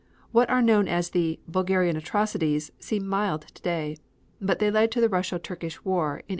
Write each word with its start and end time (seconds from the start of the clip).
What 0.31 0.49
are 0.49 0.63
known 0.63 0.87
as 0.87 1.11
the 1.11 1.39
"Bulgarian 1.47 1.95
Atrocities" 1.95 2.71
seem 2.79 3.07
mild 3.07 3.43
today, 3.53 3.97
but 4.41 4.57
they 4.57 4.71
led 4.71 4.89
to 4.93 4.99
the 4.99 5.09
Russo 5.09 5.37
Turkish 5.37 5.85
War 5.85 6.05
in 6.05 6.25
1877. 6.25 6.25